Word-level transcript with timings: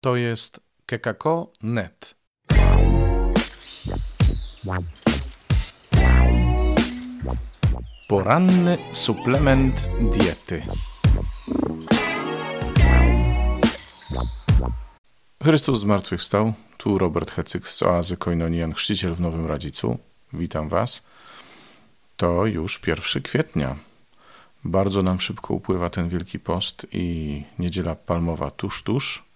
To 0.00 0.16
jest 0.16 0.60
kekako.net. 0.86 2.14
Poranny 8.08 8.78
suplement 8.92 9.88
diety. 10.00 10.62
Chrystus 15.42 15.78
zmartwychwstał. 15.80 16.52
Tu 16.76 16.98
Robert 16.98 17.30
Hecyk 17.30 17.68
z 17.68 17.82
Oazy 17.82 18.16
Koinonian, 18.16 18.74
chrzciciel 18.74 19.14
w 19.14 19.20
Nowym 19.20 19.46
Radzicu. 19.46 19.98
Witam 20.32 20.68
Was. 20.68 21.06
To 22.16 22.46
już 22.46 22.80
1 22.86 23.22
kwietnia. 23.22 23.76
Bardzo 24.64 25.02
nam 25.02 25.20
szybko 25.20 25.54
upływa 25.54 25.90
ten 25.90 26.08
Wielki 26.08 26.38
Post 26.38 26.86
i 26.92 27.44
Niedziela 27.58 27.94
Palmowa 27.94 28.50
tuż, 28.50 28.82
tuż. 28.82 29.27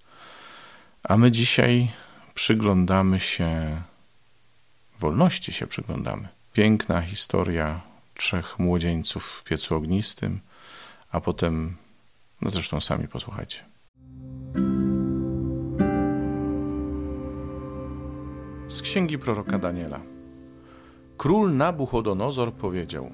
A 1.03 1.17
my 1.17 1.31
dzisiaj 1.31 1.91
przyglądamy 2.35 3.21
się, 3.21 3.83
wolności 4.99 5.53
się 5.53 5.67
przyglądamy. 5.67 6.29
Piękna 6.53 7.03
historia 7.03 7.81
trzech 8.15 8.59
młodzieńców 8.59 9.27
w 9.27 9.45
piecu 9.45 9.75
ognistym, 9.75 10.41
a 11.11 11.21
potem, 11.21 11.77
no 12.41 12.51
zresztą 12.51 12.81
sami 12.81 13.09
posłuchajcie. 13.09 13.65
Z 18.69 18.83
księgi 18.83 19.19
proroka 19.19 19.59
Daniela. 19.59 20.01
Król 21.17 21.57
Nabuchodonozor 21.57 22.53
powiedział: 22.53 23.11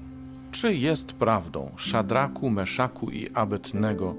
Czy 0.51 0.75
jest 0.75 1.13
prawdą, 1.13 1.71
Szadraku, 1.77 2.49
Meszaku 2.49 3.09
i 3.09 3.29
Abetnego, 3.33 4.15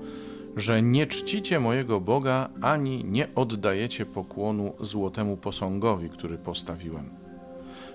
że 0.57 0.83
nie 0.83 1.07
czcicie 1.07 1.61
mojego 1.61 2.01
Boga 2.01 2.49
ani 2.61 3.05
nie 3.05 3.35
oddajecie 3.35 4.07
pokłonu 4.07 4.73
złotemu 4.81 5.37
posągowi, 5.37 6.11
który 6.11 6.39
postawiłem. 6.39 7.11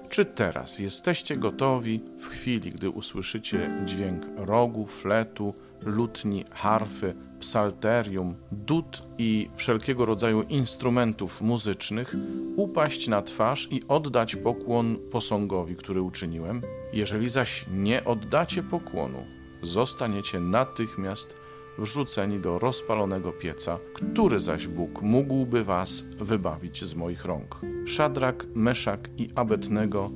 Czy 0.10 0.26
teraz 0.26 0.80
jesteście 0.80 1.38
gotowi 1.38 2.02
w 2.20 2.28
chwili, 2.28 2.72
gdy 2.72 2.90
usłyszycie 2.90 3.72
dźwięk 3.86 4.26
rogu, 4.38 4.86
fletu, 4.86 5.54
lutni, 5.86 6.46
harfy, 6.52 7.16
psalterium, 7.40 8.36
dud 8.52 9.04
i 9.18 9.50
wszelkiego 9.56 10.06
rodzaju 10.06 10.42
instrumentów 10.42 11.42
muzycznych, 11.42 12.16
upaść 12.56 13.08
na 13.08 13.22
twarz 13.22 13.68
i 13.72 13.82
oddać 13.88 14.36
pokłon 14.36 14.98
posągowi, 15.12 15.76
który 15.76 16.02
uczyniłem? 16.02 16.62
Jeżeli 16.94 17.30
zaś 17.30 17.66
nie 17.72 18.06
oddacie 18.06 18.64
pokłonu, 18.64 19.26
zostaniecie 19.64 20.40
natychmiast 20.40 21.36
wrzuceni 21.78 22.40
do 22.40 22.60
rozpalonego 22.60 23.32
pieca, 23.32 23.80
który 23.94 24.40
zaś 24.40 24.68
Bóg 24.68 25.02
mógłby 25.02 25.64
was 25.64 26.02
wybawić 26.20 26.84
z 26.84 26.96
moich 26.96 27.26
rąk. 27.26 27.60
Szadrak, 27.86 28.46
Meszak 28.56 29.10
i 29.18 29.30
Abednego 29.36 30.12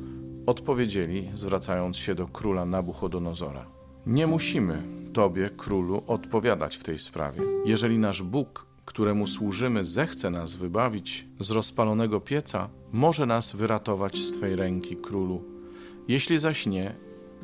odpowiedzieli, 0.45 1.31
zwracając 1.33 1.97
się 1.97 2.15
do 2.15 2.27
króla 2.27 2.65
Nabuchodonozora. 2.65 3.65
Nie 4.05 4.27
musimy 4.27 4.83
Tobie, 5.13 5.49
królu, 5.57 6.03
odpowiadać 6.07 6.75
w 6.75 6.83
tej 6.83 6.99
sprawie. 6.99 7.41
Jeżeli 7.65 7.99
nasz 7.99 8.23
Bóg, 8.23 8.65
któremu 8.85 9.27
służymy, 9.27 9.85
zechce 9.85 10.29
nas 10.29 10.55
wybawić 10.55 11.27
z 11.39 11.51
rozpalonego 11.51 12.21
pieca, 12.21 12.69
może 12.91 13.25
nas 13.25 13.55
wyratować 13.55 14.17
z 14.17 14.31
Twej 14.31 14.55
ręki, 14.55 14.95
królu. 14.95 15.43
Jeśli 16.07 16.39
zaś 16.39 16.65
nie, 16.65 16.95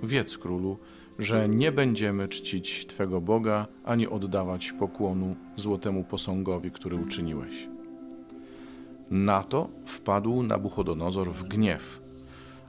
wiedz, 0.03 0.37
królu, 0.37 0.77
że 1.19 1.49
nie 1.49 1.71
będziemy 1.71 2.27
czcić 2.27 2.87
Twego 2.87 3.21
Boga 3.21 3.67
ani 3.85 4.07
oddawać 4.07 4.71
pokłonu 4.71 5.35
złotemu 5.55 6.03
posągowi, 6.03 6.71
który 6.71 6.95
uczyniłeś. 6.97 7.67
Na 9.11 9.43
to 9.43 9.69
wpadł 9.85 10.43
Nabuchodonozor 10.43 11.31
w 11.31 11.43
gniew, 11.43 12.01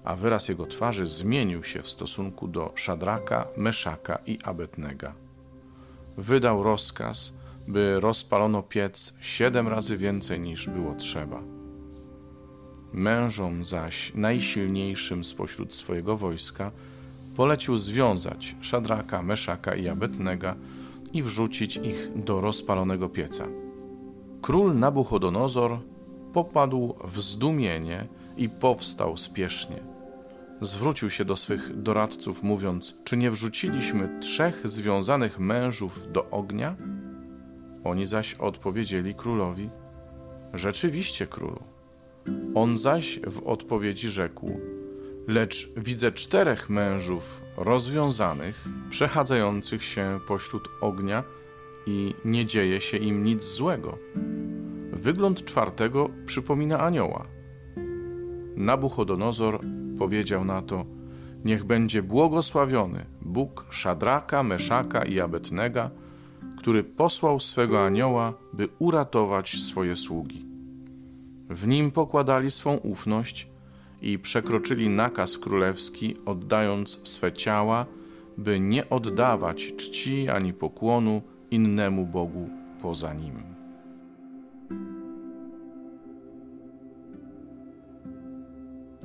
a 0.04 0.16
wyraz 0.16 0.48
jego 0.48 0.66
twarzy 0.66 1.06
zmienił 1.06 1.62
się 1.62 1.82
w 1.82 1.88
stosunku 1.88 2.48
do 2.48 2.72
Szadraka, 2.74 3.46
Meszaka 3.56 4.18
i 4.26 4.38
Abetnega. 4.44 5.14
Wydał 6.16 6.62
rozkaz, 6.62 7.32
by 7.68 8.00
rozpalono 8.00 8.62
piec 8.62 9.14
siedem 9.20 9.68
razy 9.68 9.96
więcej 9.96 10.40
niż 10.40 10.68
było 10.68 10.94
trzeba. 10.94 11.42
Mężom 12.92 13.64
zaś 13.64 14.14
najsilniejszym 14.14 15.24
spośród 15.24 15.74
swojego 15.74 16.16
wojska 16.16 16.72
polecił 17.36 17.76
związać 17.76 18.56
Szadraka, 18.60 19.22
Meszaka 19.22 19.74
i 19.74 19.88
Abetnega 19.88 20.54
i 21.12 21.22
wrzucić 21.22 21.76
ich 21.76 22.10
do 22.24 22.40
rozpalonego 22.40 23.08
pieca. 23.08 23.46
Król 24.42 24.78
Nabuchodonozor 24.78 25.78
popadł 26.32 26.94
w 27.04 27.20
zdumienie 27.20 28.06
i 28.36 28.48
powstał 28.48 29.16
spiesznie. 29.16 29.76
Zwrócił 30.60 31.10
się 31.10 31.24
do 31.24 31.36
swych 31.36 31.82
doradców, 31.82 32.42
mówiąc: 32.42 32.94
Czy 33.04 33.16
nie 33.16 33.30
wrzuciliśmy 33.30 34.20
trzech 34.20 34.68
związanych 34.68 35.38
mężów 35.38 36.12
do 36.12 36.30
ognia? 36.30 36.76
Oni 37.84 38.06
zaś 38.06 38.34
odpowiedzieli 38.34 39.14
królowi: 39.14 39.70
Rzeczywiście, 40.54 41.26
królu. 41.26 41.62
On 42.54 42.76
zaś 42.76 43.20
w 43.26 43.46
odpowiedzi 43.46 44.08
rzekł: 44.08 44.60
lecz 45.26 45.70
widzę 45.76 46.12
czterech 46.12 46.70
mężów 46.70 47.42
rozwiązanych, 47.56 48.64
przechadzających 48.90 49.84
się 49.84 50.20
pośród 50.26 50.68
ognia 50.80 51.24
i 51.86 52.14
nie 52.24 52.46
dzieje 52.46 52.80
się 52.80 52.96
im 52.96 53.24
nic 53.24 53.44
złego. 53.44 53.98
Wygląd 54.92 55.44
czwartego 55.44 56.10
przypomina 56.26 56.80
anioła. 56.80 57.26
Nabuchodonozor 58.56 59.60
powiedział 59.98 60.44
na 60.44 60.62
to: 60.62 60.84
Niech 61.44 61.64
będzie 61.64 62.02
błogosławiony 62.02 63.06
Bóg 63.22 63.66
Szadraka, 63.70 64.42
Meszaka 64.42 65.02
i 65.02 65.20
Abetnega, 65.20 65.90
który 66.58 66.84
posłał 66.84 67.40
swego 67.40 67.84
anioła, 67.84 68.34
by 68.52 68.68
uratować 68.78 69.62
swoje 69.62 69.96
sługi. 69.96 70.46
W 71.50 71.66
nim 71.66 71.90
pokładali 71.90 72.50
swą 72.50 72.76
ufność 72.76 73.48
i 74.02 74.18
przekroczyli 74.18 74.88
nakaz 74.88 75.38
królewski, 75.38 76.16
oddając 76.26 77.00
swe 77.04 77.32
ciała, 77.32 77.86
by 78.38 78.60
nie 78.60 78.90
oddawać 78.90 79.72
czci 79.76 80.28
ani 80.28 80.52
pokłonu 80.52 81.22
innemu 81.50 82.06
Bogu 82.06 82.50
poza 82.82 83.14
nim. 83.14 83.42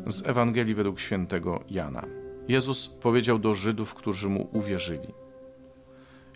Z 0.07 0.28
Ewangelii 0.28 0.75
według 0.75 1.00
świętego 1.00 1.63
Jana. 1.69 2.06
Jezus 2.47 2.88
powiedział 2.88 3.40
do 3.40 3.53
Żydów, 3.53 3.94
którzy 3.94 4.30
mu 4.30 4.47
uwierzyli: 4.53 5.07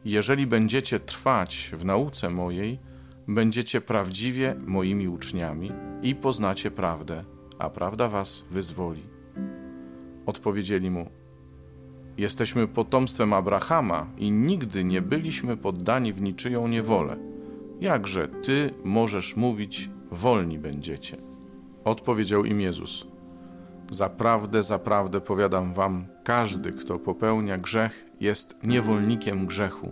Jeżeli 0.06 0.48
będziecie 0.48 1.00
trwać 1.00 1.72
w 1.74 1.86
nauce 1.86 2.30
mojej, 2.30 2.80
będziecie 3.28 3.82
prawdziwie 3.82 4.56
moimi 4.66 5.08
uczniami 5.08 5.72
i 6.02 6.16
poznacie 6.16 6.72
prawdę 6.72 7.24
a 7.60 7.70
prawda 7.70 8.08
was 8.08 8.46
wyzwoli. 8.52 9.04
Odpowiedzieli 10.26 10.92
mu: 10.92 11.10
Jesteśmy 12.18 12.68
potomstwem 12.68 13.34
Abrahama 13.34 14.08
i 14.18 14.32
nigdy 14.32 14.84
nie 14.84 15.02
byliśmy 15.02 15.58
poddani 15.58 16.14
w 16.14 16.22
niczyją 16.22 16.68
niewolę. 16.68 17.18
Jakże 17.80 18.28
ty 18.28 18.74
możesz 18.84 19.36
mówić, 19.36 19.90
wolni 20.12 20.60
będziecie? 20.60 21.18
Odpowiedział 21.84 22.46
im 22.46 22.62
Jezus: 22.62 23.08
Zaprawdę, 23.92 24.64
zaprawdę 24.64 25.22
powiadam 25.22 25.74
wam, 25.74 26.06
każdy, 26.24 26.72
kto 26.72 27.00
popełnia 27.00 27.58
grzech, 27.58 28.06
jest 28.20 28.58
niewolnikiem 28.64 29.46
grzechu, 29.46 29.92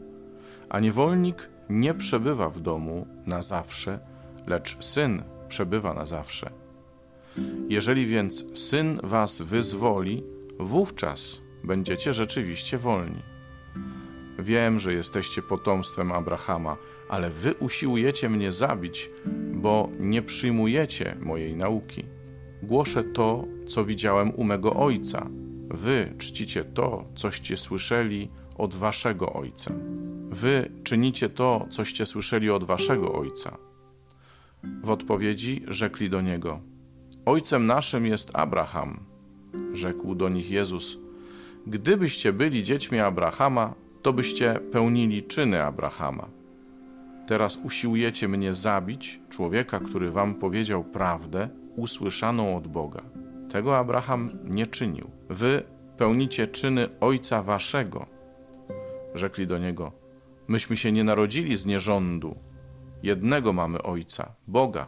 a 0.70 0.80
niewolnik 0.80 1.50
nie 1.70 1.94
przebywa 1.94 2.50
w 2.50 2.60
domu 2.60 3.08
na 3.26 3.42
zawsze, 3.42 4.00
lecz 4.48 4.86
syn 4.86 5.24
przebywa 5.48 5.94
na 5.94 6.06
zawsze. 6.06 6.63
Jeżeli 7.70 8.06
więc 8.06 8.46
syn 8.60 9.00
was 9.04 9.42
wyzwoli, 9.42 10.24
wówczas 10.60 11.42
będziecie 11.64 12.14
rzeczywiście 12.14 12.78
wolni. 12.78 13.24
Wiem, 14.40 14.80
że 14.80 14.94
jesteście 14.94 15.42
potomstwem 15.42 16.12
Abrahama, 16.12 16.78
ale 17.10 17.30
wy 17.30 17.54
usiłujecie 17.54 18.30
mnie 18.30 18.52
zabić, 18.52 19.10
bo 19.54 19.90
nie 20.00 20.22
przyjmujecie 20.22 21.18
mojej 21.22 21.56
nauki. 21.56 22.06
Głoszę 22.64 23.04
to, 23.04 23.46
co 23.68 23.86
widziałem 23.86 24.36
u 24.36 24.44
mego 24.44 24.74
ojca. 24.74 25.30
Wy 25.70 26.14
czcicie 26.18 26.64
to, 26.64 27.06
coście 27.16 27.58
słyszeli 27.58 28.30
od 28.58 28.76
waszego 28.76 29.34
ojca. 29.34 29.72
Wy 30.30 30.72
czynicie 30.84 31.30
to, 31.30 31.68
coście 31.70 32.06
słyszeli 32.06 32.50
od 32.50 32.64
waszego 32.64 33.14
ojca. 33.14 33.58
W 34.84 34.90
odpowiedzi 34.90 35.64
rzekli 35.68 36.10
do 36.10 36.22
niego: 36.22 36.60
Ojcem 37.26 37.66
naszym 37.66 38.06
jest 38.06 38.32
Abraham, 38.34 39.00
rzekł 39.74 40.16
do 40.16 40.30
nich 40.30 40.52
Jezus. 40.52 40.98
Gdybyście 41.68 42.34
byli 42.34 42.64
dziećmi 42.64 43.00
Abrahama, 43.00 43.74
to 44.02 44.14
byście 44.14 44.60
pełnili 44.72 45.24
czyny 45.24 45.64
Abrahama. 45.64 46.28
Teraz 47.28 47.58
usiłujecie 47.64 48.28
mnie 48.28 48.54
zabić, 48.54 49.20
człowieka, 49.30 49.80
który 49.80 50.12
wam 50.12 50.36
powiedział 50.36 50.84
prawdę, 50.84 51.50
usłyszaną 51.76 52.58
od 52.58 52.68
Boga. 52.68 53.02
Tego 53.50 53.78
Abraham 53.78 54.32
nie 54.44 54.68
czynił. 54.68 55.12
Wy 55.30 55.64
pełnicie 55.98 56.48
czyny 56.48 56.90
ojca 57.00 57.44
waszego. 57.44 58.06
Rzekli 59.16 59.48
do 59.48 59.58
niego: 59.58 59.92
Myśmy 60.48 60.76
się 60.76 60.92
nie 60.92 61.04
narodzili 61.04 61.56
z 61.56 61.66
nierządu. 61.66 62.36
Jednego 63.04 63.54
mamy 63.54 63.82
ojca, 63.82 64.36
Boga. 64.48 64.86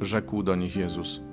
Rzekł 0.00 0.42
do 0.42 0.56
nich 0.56 0.76
Jezus: 0.76 1.27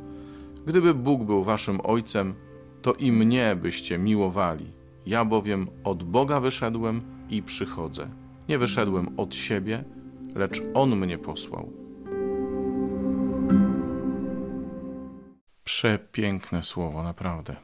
Gdyby 0.66 0.94
Bóg 0.94 1.24
był 1.24 1.44
waszym 1.44 1.80
ojcem, 1.84 2.36
to 2.82 2.94
i 2.94 3.12
mnie 3.12 3.56
byście 3.56 3.98
miłowali. 3.98 4.72
Ja 5.06 5.26
bowiem 5.26 5.68
od 5.84 6.04
Boga 6.04 6.40
wyszedłem 6.40 7.02
i 7.30 7.44
przychodzę. 7.44 8.10
Nie 8.50 8.58
wyszedłem 8.58 9.20
od 9.20 9.36
siebie, 9.36 9.84
lecz 10.36 10.62
On 10.74 10.96
mnie 10.96 11.18
posłał. 11.18 11.74
Przepiękne 15.64 16.64
słowo, 16.64 17.04
naprawdę. 17.04 17.56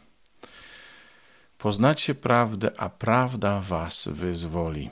Poznacie 1.58 2.16
prawdę, 2.16 2.72
a 2.78 2.90
prawda 2.90 3.60
was 3.60 4.08
wyzwoli. 4.12 4.90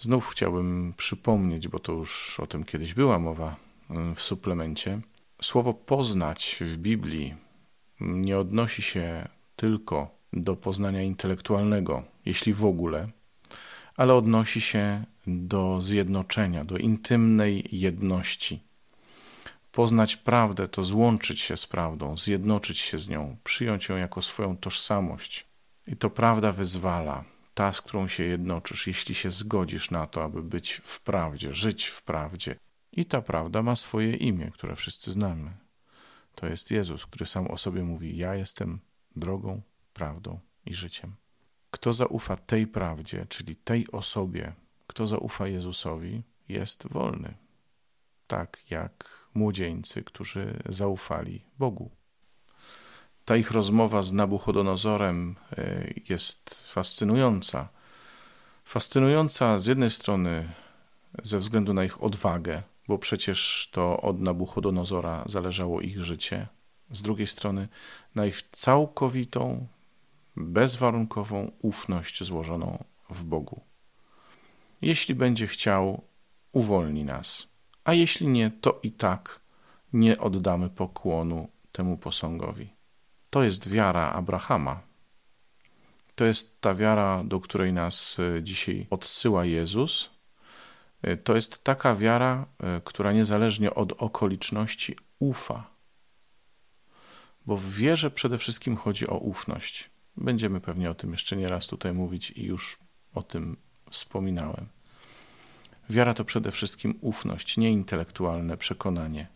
Znów 0.00 0.28
chciałbym 0.28 0.94
przypomnieć, 0.96 1.68
bo 1.68 1.78
to 1.78 1.92
już 1.92 2.40
o 2.40 2.46
tym 2.46 2.64
kiedyś 2.64 2.94
była 2.94 3.18
mowa 3.18 3.56
mm, 3.90 4.14
w 4.14 4.20
suplemencie. 4.20 5.00
Słowo 5.42 5.74
poznać 5.74 6.56
w 6.60 6.76
Biblii 6.76 7.34
nie 8.00 8.38
odnosi 8.38 8.82
się 8.82 9.28
tylko 9.56 10.18
do 10.32 10.56
poznania 10.56 11.02
intelektualnego, 11.02 12.02
jeśli 12.24 12.52
w 12.52 12.64
ogóle, 12.64 13.08
ale 13.96 14.14
odnosi 14.14 14.60
się 14.60 15.04
do 15.26 15.80
zjednoczenia, 15.80 16.64
do 16.64 16.76
intymnej 16.76 17.68
jedności. 17.72 18.60
Poznać 19.72 20.16
prawdę 20.16 20.68
to 20.68 20.84
złączyć 20.84 21.40
się 21.40 21.56
z 21.56 21.66
prawdą, 21.66 22.16
zjednoczyć 22.16 22.78
się 22.78 22.98
z 22.98 23.08
nią, 23.08 23.36
przyjąć 23.44 23.88
ją 23.88 23.96
jako 23.96 24.22
swoją 24.22 24.56
tożsamość. 24.56 25.46
I 25.86 25.96
to 25.96 26.10
prawda 26.10 26.52
wyzwala, 26.52 27.24
ta, 27.54 27.72
z 27.72 27.80
którą 27.80 28.08
się 28.08 28.24
jednoczysz, 28.24 28.86
jeśli 28.86 29.14
się 29.14 29.30
zgodzisz 29.30 29.90
na 29.90 30.06
to, 30.06 30.24
aby 30.24 30.42
być 30.42 30.80
w 30.84 31.00
prawdzie, 31.00 31.52
żyć 31.52 31.86
w 31.86 32.02
prawdzie. 32.02 32.56
I 32.92 33.04
ta 33.04 33.22
prawda 33.22 33.62
ma 33.62 33.76
swoje 33.76 34.14
imię, 34.14 34.50
które 34.54 34.76
wszyscy 34.76 35.12
znamy. 35.12 35.56
To 36.34 36.46
jest 36.46 36.70
Jezus, 36.70 37.06
który 37.06 37.26
sam 37.26 37.46
o 37.46 37.58
sobie 37.58 37.82
mówi: 37.82 38.16
Ja 38.16 38.34
jestem 38.34 38.80
drogą, 39.16 39.62
prawdą 39.92 40.40
i 40.66 40.74
życiem. 40.74 41.16
Kto 41.70 41.92
zaufa 41.92 42.36
tej 42.36 42.66
prawdzie, 42.66 43.26
czyli 43.28 43.56
tej 43.56 43.90
osobie, 43.92 44.52
kto 44.86 45.06
zaufa 45.06 45.48
Jezusowi, 45.48 46.22
jest 46.48 46.88
wolny. 46.88 47.34
Tak 48.26 48.70
jak 48.70 49.24
młodzieńcy, 49.34 50.02
którzy 50.02 50.58
zaufali 50.68 51.44
Bogu. 51.58 51.90
Ta 53.24 53.36
ich 53.36 53.50
rozmowa 53.50 54.02
z 54.02 54.12
Nabuchodonozorem 54.12 55.36
e, 55.58 55.86
jest 56.08 56.66
fascynująca. 56.72 57.68
Fascynująca 58.64 59.58
z 59.58 59.66
jednej 59.66 59.90
strony 59.90 60.52
ze 61.22 61.38
względu 61.38 61.74
na 61.74 61.84
ich 61.84 62.02
odwagę, 62.02 62.62
bo 62.90 62.98
przecież 62.98 63.68
to 63.72 64.00
od 64.00 64.20
Nabuchodonozora 64.20 65.24
zależało 65.26 65.80
ich 65.80 66.02
życie. 66.02 66.46
Z 66.90 67.02
drugiej 67.02 67.26
strony 67.26 67.68
na 68.14 68.26
ich 68.26 68.42
całkowitą, 68.42 69.66
bezwarunkową 70.36 71.50
ufność 71.62 72.24
złożoną 72.24 72.84
w 73.10 73.24
Bogu. 73.24 73.60
Jeśli 74.82 75.14
będzie 75.14 75.46
chciał, 75.46 76.02
uwolni 76.52 77.04
nas, 77.04 77.48
a 77.84 77.94
jeśli 77.94 78.28
nie, 78.28 78.50
to 78.60 78.80
i 78.82 78.92
tak 78.92 79.40
nie 79.92 80.18
oddamy 80.18 80.70
pokłonu 80.70 81.48
temu 81.72 81.98
posągowi. 81.98 82.74
To 83.30 83.42
jest 83.42 83.68
wiara 83.68 84.12
Abrahama. 84.12 84.80
To 86.14 86.24
jest 86.24 86.60
ta 86.60 86.74
wiara, 86.74 87.24
do 87.24 87.40
której 87.40 87.72
nas 87.72 88.16
e, 88.18 88.42
dzisiaj 88.42 88.86
odsyła 88.90 89.44
Jezus. 89.44 90.19
E, 91.02 91.16
to 91.16 91.34
jest 91.34 91.64
taka 91.64 91.94
wiara, 91.94 92.46
e, 92.58 92.80
która 92.84 93.12
niezależnie 93.12 93.74
od 93.74 93.92
okoliczności 93.92 94.96
ufa. 95.18 95.70
Bo 97.46 97.56
w 97.56 97.70
wierze 97.70 98.10
przede 98.10 98.38
wszystkim 98.38 98.76
chodzi 98.76 99.08
o 99.08 99.18
ufność. 99.18 99.90
Będziemy 100.16 100.60
pewnie 100.60 100.90
o 100.90 100.94
tym 100.94 101.10
jeszcze 101.10 101.36
nie 101.36 101.48
raz 101.48 101.66
tutaj 101.66 101.92
mówić 101.92 102.30
i 102.30 102.44
już 102.44 102.78
o 103.14 103.22
tym 103.22 103.56
wspominałem. 103.90 104.66
Wiara 105.90 106.14
to 106.14 106.24
przede 106.24 106.50
wszystkim 106.50 106.98
ufność, 107.00 107.56
nie 107.56 107.70
intelektualne 107.70 108.56
przekonanie. 108.56 109.28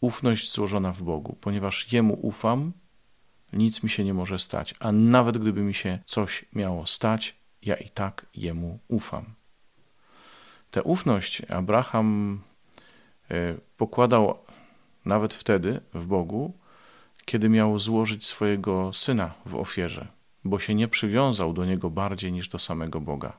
Ufność 0.00 0.52
złożona 0.52 0.92
w 0.92 1.02
Bogu, 1.02 1.36
ponieważ 1.40 1.92
Jemu 1.92 2.18
ufam, 2.22 2.72
nic 3.52 3.82
mi 3.82 3.90
się 3.90 4.04
nie 4.04 4.14
może 4.14 4.38
stać, 4.38 4.74
a 4.80 4.92
nawet 4.92 5.38
gdyby 5.38 5.60
mi 5.62 5.74
się 5.74 5.98
coś 6.04 6.44
miało 6.52 6.86
stać, 6.86 7.36
ja 7.62 7.76
i 7.76 7.88
tak 7.90 8.26
Jemu 8.34 8.78
ufam. 8.88 9.37
Tę 10.70 10.82
ufność 10.82 11.42
Abraham 11.42 12.40
e, 13.30 13.54
pokładał 13.76 14.38
nawet 15.04 15.34
wtedy 15.34 15.80
w 15.94 16.06
Bogu, 16.06 16.52
kiedy 17.24 17.48
miał 17.48 17.78
złożyć 17.78 18.26
swojego 18.26 18.92
syna 18.92 19.34
w 19.46 19.54
ofierze, 19.54 20.08
bo 20.44 20.58
się 20.58 20.74
nie 20.74 20.88
przywiązał 20.88 21.52
do 21.52 21.64
niego 21.64 21.90
bardziej 21.90 22.32
niż 22.32 22.48
do 22.48 22.58
samego 22.58 23.00
Boga. 23.00 23.38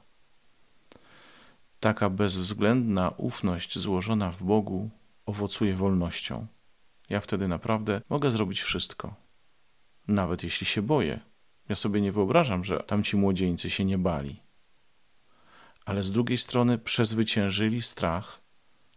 Taka 1.79 2.09
bezwzględna 2.09 3.09
ufność 3.09 3.79
złożona 3.79 4.31
w 4.31 4.43
Bogu 4.43 4.89
owocuje 5.25 5.75
wolnością. 5.75 6.47
Ja 7.09 7.19
wtedy 7.19 7.47
naprawdę 7.47 8.01
mogę 8.09 8.31
zrobić 8.31 8.61
wszystko, 8.61 9.15
nawet 10.07 10.43
jeśli 10.43 10.67
się 10.67 10.81
boję. 10.81 11.19
Ja 11.69 11.75
sobie 11.75 12.01
nie 12.01 12.11
wyobrażam, 12.11 12.63
że 12.63 12.79
tamci 12.79 13.17
młodzieńcy 13.17 13.69
się 13.69 13.85
nie 13.85 13.97
bali. 13.97 14.41
Ale 15.89 16.03
z 16.03 16.11
drugiej 16.11 16.37
strony 16.37 16.77
przezwyciężyli 16.77 17.81
strach 17.81 18.41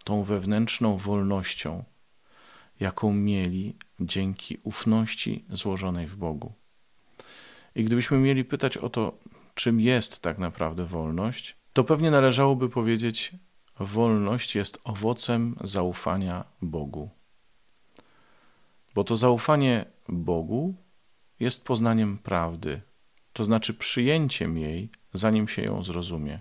tą 0.05 0.23
wewnętrzną 0.23 0.97
wolnością, 0.97 1.85
jaką 2.81 3.13
mieli 3.13 3.77
dzięki 4.01 4.59
ufności 4.63 5.45
złożonej 5.51 6.07
w 6.07 6.17
Bogu. 6.17 6.53
I 7.75 7.85
gdybyśmy 7.85 8.19
mieli 8.19 8.45
pytać 8.45 8.77
o 8.77 8.89
to, 8.89 9.19
czym 9.55 9.81
jest 9.81 10.21
tak 10.21 10.39
naprawdę 10.39 10.85
wolność, 10.85 11.57
to 11.73 11.85
pewnie 11.85 12.11
należałoby 12.11 12.69
powiedzieć: 12.69 13.33
Wolność 13.81 14.55
jest 14.55 14.79
owocem 14.85 15.57
zaufania 15.65 16.45
Bogu. 16.63 17.11
Bo 18.95 19.05
to 19.05 19.17
zaufanie 19.17 19.85
Bogu 20.09 20.75
jest 21.41 21.65
poznaniem 21.65 22.19
prawdy, 22.19 22.81
to 23.33 23.45
znaczy 23.45 23.75
przyjęciem 23.75 24.59
jej, 24.59 24.91
zanim 25.13 25.49
się 25.49 25.63
ją 25.63 25.83
zrozumie. 25.83 26.41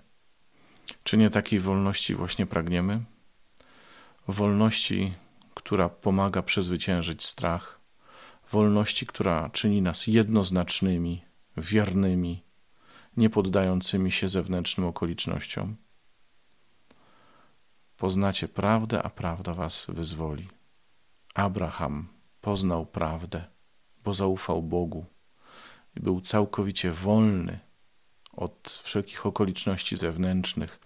Czy 1.04 1.18
nie 1.18 1.30
takiej 1.30 1.60
wolności 1.60 2.16
właśnie 2.16 2.46
pragniemy? 2.46 3.04
Wolności, 4.28 5.14
która 5.54 5.90
pomaga 5.90 6.42
przezwyciężyć 6.42 7.26
strach, 7.26 7.80
wolności, 8.52 9.06
która 9.06 9.50
czyni 9.50 9.82
nas 9.82 10.08
jednoznacznymi, 10.08 11.22
wiernymi, 11.58 12.44
nie 13.18 13.30
poddającymi 13.30 14.12
się 14.12 14.28
zewnętrznym 14.28 14.88
okolicznościom. 14.88 15.76
Poznacie 17.98 18.48
prawdę, 18.48 19.04
a 19.04 19.10
prawda 19.10 19.54
was 19.54 19.86
wyzwoli. 19.90 20.48
Abraham 21.34 22.08
poznał 22.42 22.86
prawdę, 22.86 23.44
bo 24.04 24.14
zaufał 24.14 24.62
Bogu 24.62 25.06
i 25.96 26.00
był 26.00 26.22
całkowicie 26.22 26.92
wolny 26.92 27.60
od 28.34 28.80
wszelkich 28.84 29.26
okoliczności 29.26 29.98
zewnętrznych, 29.98 30.80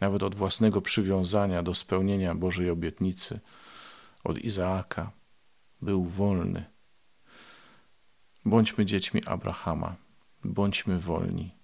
nawet 0.00 0.22
od 0.22 0.34
własnego 0.34 0.82
przywiązania 0.82 1.62
do 1.62 1.74
spełnienia 1.74 2.34
Bożej 2.34 2.70
obietnicy, 2.70 3.40
od 4.24 4.38
Izaaka. 4.38 5.10
Był 5.82 6.04
wolny. 6.04 6.64
Bądźmy 8.44 8.86
dziećmi 8.86 9.24
Abrahama, 9.26 9.96
bądźmy 10.44 10.98
wolni. 10.98 11.54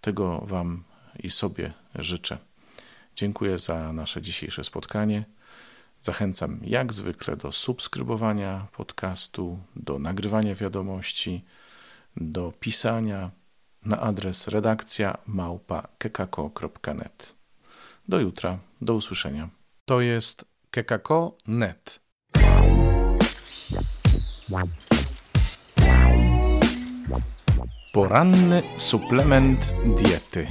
Tego 0.00 0.38
Wam 0.38 0.84
i 1.22 1.30
sobie 1.30 1.72
życzę. 1.94 2.38
Dziękuję 3.14 3.58
za 3.58 3.92
nasze 3.92 4.22
dzisiejsze 4.22 4.64
spotkanie. 4.64 5.24
Zachęcam 6.00 6.60
jak 6.62 6.92
zwykle 6.92 7.36
do 7.36 7.52
subskrybowania 7.52 8.66
podcastu, 8.72 9.58
do 9.76 9.98
nagrywania 9.98 10.54
wiadomości, 10.54 11.44
do 12.16 12.52
pisania 12.60 13.30
na 13.86 14.00
adres 14.00 14.48
redakcja 14.48 15.18
małpa 15.26 15.88
kekako.net. 15.98 17.32
Do 18.08 18.20
jutra, 18.20 18.58
do 18.80 18.94
usłyszenia. 18.94 19.48
To 19.84 20.00
jest 20.00 20.44
kekako.net. 20.70 22.00
Poranny 27.92 28.62
suplement 28.76 29.74
diety. 29.96 30.46